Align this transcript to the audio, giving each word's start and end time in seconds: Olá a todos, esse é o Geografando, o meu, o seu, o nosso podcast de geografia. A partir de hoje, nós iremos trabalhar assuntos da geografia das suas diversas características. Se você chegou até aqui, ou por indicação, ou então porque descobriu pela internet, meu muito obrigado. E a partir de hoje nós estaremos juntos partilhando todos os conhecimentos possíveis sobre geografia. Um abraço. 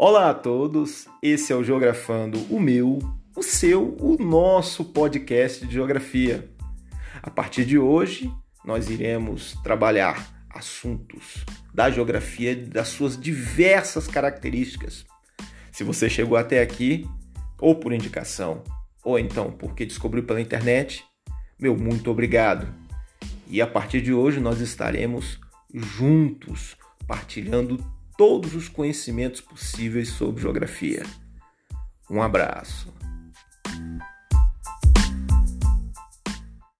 Olá 0.00 0.30
a 0.30 0.34
todos, 0.34 1.08
esse 1.20 1.52
é 1.52 1.56
o 1.56 1.64
Geografando, 1.64 2.38
o 2.54 2.60
meu, 2.60 3.00
o 3.34 3.42
seu, 3.42 3.96
o 3.98 4.16
nosso 4.16 4.84
podcast 4.84 5.66
de 5.66 5.72
geografia. 5.72 6.48
A 7.20 7.28
partir 7.28 7.64
de 7.64 7.76
hoje, 7.76 8.32
nós 8.64 8.88
iremos 8.88 9.54
trabalhar 9.64 10.46
assuntos 10.50 11.44
da 11.74 11.90
geografia 11.90 12.54
das 12.54 12.86
suas 12.86 13.20
diversas 13.20 14.06
características. 14.06 15.04
Se 15.72 15.82
você 15.82 16.08
chegou 16.08 16.38
até 16.38 16.62
aqui, 16.62 17.04
ou 17.60 17.74
por 17.74 17.92
indicação, 17.92 18.62
ou 19.02 19.18
então 19.18 19.50
porque 19.50 19.84
descobriu 19.84 20.22
pela 20.22 20.40
internet, 20.40 21.04
meu 21.58 21.76
muito 21.76 22.08
obrigado. 22.08 22.72
E 23.48 23.60
a 23.60 23.66
partir 23.66 24.00
de 24.00 24.12
hoje 24.12 24.38
nós 24.38 24.60
estaremos 24.60 25.40
juntos 25.74 26.76
partilhando 27.04 27.84
todos 28.18 28.56
os 28.56 28.68
conhecimentos 28.68 29.40
possíveis 29.40 30.08
sobre 30.08 30.42
geografia. 30.42 31.04
Um 32.10 32.20
abraço. 32.20 32.92